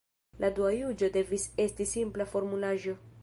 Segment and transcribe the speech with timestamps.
[0.43, 2.97] La dua juĝo devis esti simpla formulaĵo.